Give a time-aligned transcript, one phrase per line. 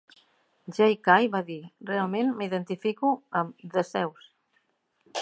[0.77, 1.59] Jay Kay va dir,
[1.91, 4.31] realment m'identifico amb Theseus.